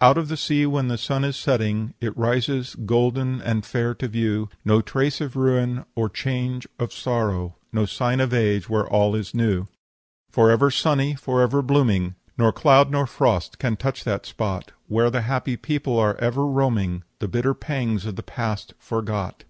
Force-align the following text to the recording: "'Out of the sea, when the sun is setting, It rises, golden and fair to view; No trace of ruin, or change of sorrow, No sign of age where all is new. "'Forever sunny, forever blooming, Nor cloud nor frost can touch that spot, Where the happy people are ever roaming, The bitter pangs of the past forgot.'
"'Out 0.00 0.16
of 0.16 0.28
the 0.28 0.38
sea, 0.38 0.64
when 0.64 0.88
the 0.88 0.96
sun 0.96 1.22
is 1.22 1.36
setting, 1.36 1.92
It 2.00 2.16
rises, 2.16 2.74
golden 2.86 3.42
and 3.42 3.62
fair 3.66 3.92
to 3.96 4.08
view; 4.08 4.48
No 4.64 4.80
trace 4.80 5.20
of 5.20 5.36
ruin, 5.36 5.84
or 5.94 6.08
change 6.08 6.66
of 6.78 6.94
sorrow, 6.94 7.56
No 7.74 7.84
sign 7.84 8.18
of 8.20 8.32
age 8.32 8.70
where 8.70 8.88
all 8.88 9.14
is 9.14 9.34
new. 9.34 9.66
"'Forever 10.30 10.70
sunny, 10.70 11.14
forever 11.14 11.60
blooming, 11.60 12.14
Nor 12.38 12.52
cloud 12.54 12.90
nor 12.90 13.06
frost 13.06 13.58
can 13.58 13.76
touch 13.76 14.04
that 14.04 14.24
spot, 14.24 14.72
Where 14.88 15.10
the 15.10 15.20
happy 15.28 15.58
people 15.58 15.98
are 15.98 16.14
ever 16.16 16.46
roaming, 16.46 17.02
The 17.18 17.28
bitter 17.28 17.52
pangs 17.52 18.06
of 18.06 18.16
the 18.16 18.22
past 18.22 18.72
forgot.' 18.78 19.44